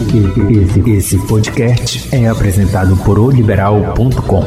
Esse, 0.00 0.90
esse 0.90 1.26
podcast 1.26 2.14
é 2.14 2.28
apresentado 2.28 2.96
por 2.98 3.18
oliberal.com. 3.18 4.44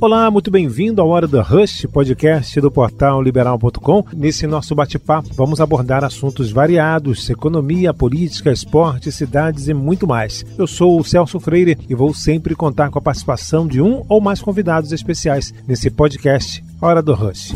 Olá, 0.00 0.28
muito 0.28 0.50
bem-vindo 0.50 1.00
à 1.00 1.04
Hora 1.04 1.28
do 1.28 1.40
Rush, 1.40 1.86
podcast 1.92 2.60
do 2.60 2.68
portal 2.68 3.22
liberal.com. 3.22 4.04
Nesse 4.12 4.48
nosso 4.48 4.74
bate-papo, 4.74 5.28
vamos 5.34 5.60
abordar 5.60 6.02
assuntos 6.02 6.50
variados: 6.50 7.30
economia, 7.30 7.94
política, 7.94 8.50
esporte, 8.50 9.12
cidades 9.12 9.68
e 9.68 9.72
muito 9.72 10.04
mais. 10.04 10.44
Eu 10.58 10.66
sou 10.66 10.98
o 10.98 11.04
Celso 11.04 11.38
Freire 11.38 11.78
e 11.88 11.94
vou 11.94 12.12
sempre 12.12 12.56
contar 12.56 12.90
com 12.90 12.98
a 12.98 13.02
participação 13.02 13.68
de 13.68 13.80
um 13.80 14.04
ou 14.08 14.20
mais 14.20 14.42
convidados 14.42 14.90
especiais 14.90 15.54
nesse 15.68 15.90
podcast 15.90 16.62
Hora 16.80 17.00
do 17.00 17.14
Rush. 17.14 17.54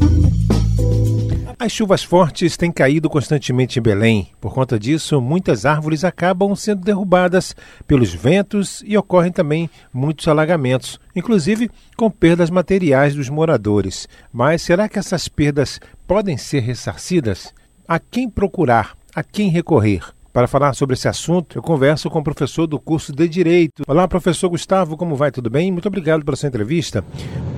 As 1.58 1.72
chuvas 1.72 2.04
fortes 2.04 2.54
têm 2.54 2.70
caído 2.70 3.08
constantemente 3.08 3.78
em 3.78 3.82
Belém. 3.82 4.28
Por 4.38 4.52
conta 4.52 4.78
disso, 4.78 5.22
muitas 5.22 5.64
árvores 5.64 6.04
acabam 6.04 6.54
sendo 6.54 6.82
derrubadas 6.82 7.56
pelos 7.86 8.12
ventos 8.12 8.82
e 8.84 8.94
ocorrem 8.94 9.32
também 9.32 9.70
muitos 9.90 10.28
alagamentos, 10.28 11.00
inclusive 11.14 11.70
com 11.96 12.10
perdas 12.10 12.50
materiais 12.50 13.14
dos 13.14 13.30
moradores. 13.30 14.06
Mas 14.30 14.60
será 14.60 14.86
que 14.86 14.98
essas 14.98 15.28
perdas 15.28 15.80
podem 16.06 16.36
ser 16.36 16.60
ressarcidas? 16.60 17.54
A 17.88 17.98
quem 17.98 18.28
procurar? 18.28 18.94
A 19.14 19.24
quem 19.24 19.48
recorrer? 19.48 20.02
Para 20.34 20.46
falar 20.46 20.74
sobre 20.74 20.92
esse 20.92 21.08
assunto, 21.08 21.56
eu 21.56 21.62
converso 21.62 22.10
com 22.10 22.18
o 22.18 22.24
professor 22.24 22.66
do 22.66 22.78
curso 22.78 23.14
de 23.14 23.26
Direito. 23.26 23.82
Olá, 23.88 24.06
professor 24.06 24.50
Gustavo, 24.50 24.94
como 24.94 25.16
vai? 25.16 25.30
Tudo 25.30 25.48
bem? 25.48 25.72
Muito 25.72 25.88
obrigado 25.88 26.22
pela 26.22 26.36
sua 26.36 26.48
entrevista. 26.48 27.02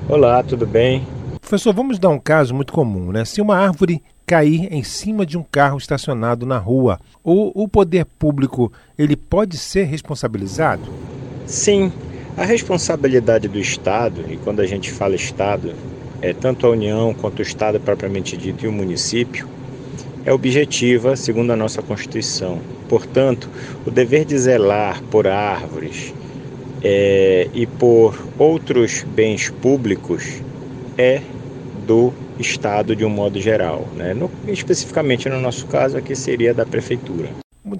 Olá, 0.09 0.41
tudo 0.45 0.65
bem? 0.65 1.05
Professor, 1.49 1.73
vamos 1.73 1.99
dar 1.99 2.11
um 2.11 2.19
caso 2.19 2.55
muito 2.55 2.75
comum, 2.75 3.11
né? 3.11 3.25
Se 3.25 3.41
uma 3.41 3.57
árvore 3.57 4.03
cair 4.27 4.71
em 4.71 4.83
cima 4.83 5.25
de 5.25 5.39
um 5.39 5.43
carro 5.43 5.79
estacionado 5.79 6.45
na 6.45 6.59
rua, 6.59 7.01
o, 7.25 7.63
o 7.63 7.67
poder 7.67 8.05
público 8.05 8.71
ele 8.99 9.17
pode 9.17 9.57
ser 9.57 9.85
responsabilizado? 9.85 10.83
Sim, 11.47 11.91
a 12.37 12.45
responsabilidade 12.45 13.49
do 13.49 13.59
Estado, 13.59 14.27
e 14.29 14.37
quando 14.37 14.61
a 14.61 14.67
gente 14.67 14.93
fala 14.93 15.15
Estado, 15.15 15.73
é 16.21 16.35
tanto 16.35 16.67
a 16.67 16.71
União 16.71 17.15
quanto 17.15 17.39
o 17.39 17.43
Estado 17.43 17.81
propriamente 17.81 18.37
dito 18.37 18.67
e 18.67 18.69
o 18.69 18.73
município, 18.73 19.49
é 20.27 20.33
objetiva 20.35 21.17
segundo 21.17 21.51
a 21.51 21.57
nossa 21.57 21.81
Constituição. 21.81 22.59
Portanto, 22.91 23.49
o 23.87 23.91
dever 23.91 24.27
de 24.27 24.37
zelar 24.37 25.03
por 25.05 25.27
árvores 25.27 26.13
é, 26.85 27.49
e 27.55 27.67
por 27.67 28.15
outros 28.39 29.03
bens 29.03 29.49
públicos 29.49 30.43
é 30.99 31.23
do 31.89 32.13
Estado 32.39 32.95
de 32.95 33.03
um 33.03 33.09
modo 33.09 33.41
geral. 33.41 33.89
Né? 33.97 34.13
No, 34.13 34.31
especificamente 34.47 35.27
no 35.31 35.41
nosso 35.41 35.67
caso, 35.67 35.97
aqui 35.97 36.15
seria 36.15 36.53
da 36.53 36.67
Prefeitura. 36.67 37.31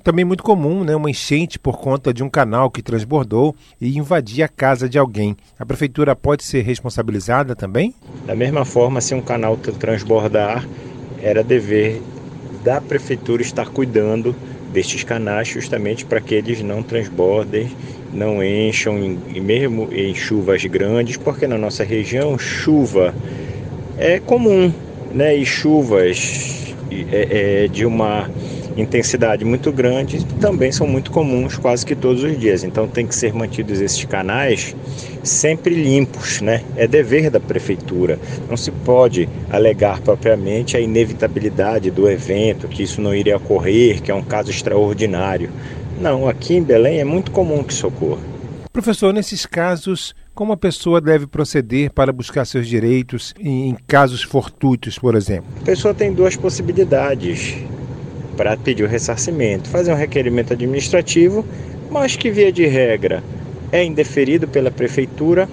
Também 0.03 0.25
muito 0.25 0.43
comum, 0.43 0.85
né, 0.85 0.95
uma 0.95 1.11
enchente 1.11 1.59
por 1.59 1.79
conta 1.79 2.13
de 2.13 2.23
um 2.23 2.29
canal 2.29 2.71
que 2.71 2.83
transbordou 2.83 3.55
e 3.81 3.97
invadir 3.97 4.43
a 4.43 4.49
casa 4.49 4.89
de 4.89 4.99
alguém. 4.99 5.37
A 5.59 5.65
prefeitura 5.65 6.15
pode 6.15 6.45
ser 6.45 6.63
responsabilizada 6.63 7.57
também? 7.57 7.95
Da 8.27 8.35
mesma 8.35 8.67
forma, 8.67 9.01
se 9.01 9.15
um 9.15 9.23
canal 9.23 9.57
transbordar, 9.57 10.67
era 11.23 11.43
dever 11.43 12.03
da 12.63 12.83
prefeitura 12.83 13.41
estar 13.41 13.71
cuidando 13.71 14.37
destes 14.73 15.05
canais 15.05 15.49
justamente 15.49 16.05
para 16.05 16.21
que 16.21 16.35
eles 16.35 16.61
não 16.63 16.83
transbordem, 16.83 17.71
não 18.13 18.45
encham, 18.45 18.99
e 19.35 19.41
mesmo 19.41 19.89
em 19.91 20.15
chuvas 20.15 20.63
grandes, 20.67 21.17
porque 21.17 21.47
na 21.47 21.57
nossa 21.57 21.83
região 21.83 22.39
chuva 22.39 23.15
é 23.99 24.21
comum, 24.21 24.73
né? 25.13 25.37
E 25.37 25.45
chuvas 25.45 26.75
é, 26.91 27.65
é, 27.65 27.69
de 27.69 27.85
uma 27.85 28.31
intensidade 28.77 29.45
muito 29.45 29.73
grande 29.73 30.25
também 30.41 30.71
são 30.71 30.87
muito 30.87 31.11
comuns 31.11 31.57
quase 31.57 31.85
que 31.85 31.97
todos 31.97 32.23
os 32.23 32.39
dias. 32.39 32.63
Então 32.63 32.87
tem 32.87 33.07
que 33.07 33.15
ser 33.15 33.35
mantidos 33.35 33.81
esses 33.81 34.05
canais 34.05 34.75
sempre 35.23 35.75
limpos, 35.75 36.41
né? 36.41 36.63
É 36.77 36.87
dever 36.87 37.29
da 37.29 37.41
prefeitura. 37.41 38.19
Não 38.49 38.57
se 38.57 38.71
pode 38.71 39.29
alegar 39.51 40.01
propriamente 40.01 40.77
a 40.77 40.81
inevitabilidade 40.81 41.91
do 41.91 42.09
evento, 42.09 42.69
que 42.69 42.83
isso 42.83 43.01
não 43.01 43.15
iria 43.15 43.37
ocorrer, 43.37 44.01
que 44.01 44.11
é 44.11 44.15
um 44.15 44.23
caso 44.23 44.51
extraordinário. 44.51 45.51
Não, 46.01 46.29
aqui 46.29 46.55
em 46.55 46.63
Belém 46.63 47.01
é 47.01 47.05
muito 47.05 47.33
comum 47.33 47.65
que 47.65 47.73
isso 47.73 47.89
ocorra. 47.89 48.23
Professor, 48.73 49.13
nesses 49.13 49.45
casos, 49.45 50.15
como 50.39 50.53
a 50.53 50.57
pessoa 50.57 51.01
deve 51.01 51.27
proceder 51.27 51.91
para 51.91 52.13
buscar 52.13 52.45
seus 52.45 52.69
direitos 52.69 53.35
em 53.41 53.77
casos 53.89 54.23
fortuitos, 54.23 54.97
por 54.97 55.17
exemplo? 55.17 55.51
A 55.61 55.65
pessoa 55.65 55.93
tem 55.93 56.13
duas 56.13 56.37
possibilidades 56.37 57.57
para 58.37 58.57
pedir 58.57 58.85
o 58.85 58.87
ressarcimento: 58.87 59.69
fazer 59.69 59.93
um 59.93 59.97
requerimento 59.97 60.53
administrativo, 60.53 61.45
mas 61.91 62.15
que, 62.15 62.31
via 62.31 62.53
de 62.53 62.65
regra, 62.67 63.21
é 63.73 63.85
indeferido 63.85 64.47
pela 64.47 64.71
prefeitura, 64.71 65.49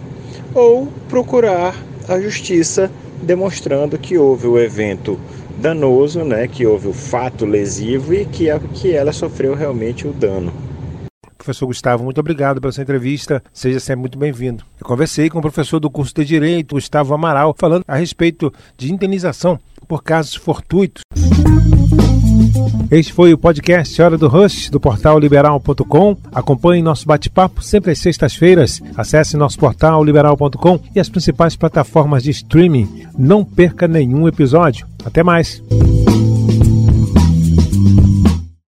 ou 0.54 0.88
procurar 1.10 1.76
a 2.08 2.22
justiça 2.22 2.92
demonstrando 3.24 3.98
que 3.98 4.20
houve 4.20 4.46
o 4.46 4.60
evento 4.60 5.20
danoso, 5.58 6.24
né, 6.24 6.48
que 6.48 6.64
houve 6.64 6.90
o 6.90 6.94
fato 6.94 7.44
lesivo 7.44 8.14
e 8.14 8.24
que, 8.26 8.46
que 8.76 8.94
ela 8.94 9.12
sofreu 9.12 9.56
realmente 9.56 10.08
o 10.08 10.14
dano. 10.14 10.54
Professor 11.46 11.68
Gustavo, 11.68 12.04
muito 12.04 12.20
obrigado 12.20 12.60
pela 12.60 12.74
sua 12.74 12.82
entrevista. 12.82 13.42
Seja 13.54 13.80
sempre 13.80 14.02
muito 14.02 14.18
bem-vindo. 14.18 14.64
Eu 14.82 14.88
conversei 14.88 15.30
com 15.30 15.38
o 15.38 15.42
professor 15.42 15.80
do 15.80 15.92
curso 15.92 16.12
de 16.16 16.26
Direito, 16.26 16.74
Gustavo 16.74 17.14
Amaral, 17.14 17.56
falando 17.56 17.84
a 17.88 17.96
respeito 17.96 18.52
de 18.76 18.92
indenização 18.92 19.60
por 19.88 20.04
casos 20.04 20.34
fortuitos. 20.34 21.04
Este 22.90 23.14
foi 23.14 23.32
o 23.32 23.38
podcast 23.38 24.02
Hora 24.02 24.18
do 24.18 24.28
Rush, 24.28 24.72
do 24.72 24.80
portal 24.80 25.20
liberal.com. 25.20 26.18
Acompanhe 26.32 26.82
nosso 26.82 27.06
bate-papo 27.06 27.62
sempre 27.62 27.92
às 27.92 28.00
sextas-feiras. 28.00 28.82
Acesse 28.98 29.38
nosso 29.38 29.60
portal 29.60 30.04
liberal.com 30.04 30.80
e 30.96 31.00
as 31.00 31.10
principais 31.10 31.56
plataformas 31.56 32.24
de 32.24 32.32
streaming. 32.32 33.06
Não 33.18 33.46
perca 33.46 33.88
nenhum 33.88 34.28
episódio. 34.28 34.88
Até 35.06 35.24
mais! 35.24 35.62